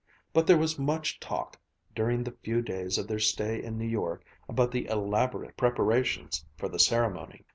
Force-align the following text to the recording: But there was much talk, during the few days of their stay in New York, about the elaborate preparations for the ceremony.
But 0.33 0.47
there 0.47 0.57
was 0.57 0.79
much 0.79 1.19
talk, 1.19 1.59
during 1.93 2.23
the 2.23 2.35
few 2.43 2.63
days 2.63 2.97
of 2.97 3.07
their 3.07 3.19
stay 3.19 3.63
in 3.63 3.77
New 3.77 3.85
York, 3.85 4.25
about 4.49 4.71
the 4.71 4.87
elaborate 4.87 5.55
preparations 5.55 6.43
for 6.57 6.67
the 6.67 6.79
ceremony. 6.79 7.45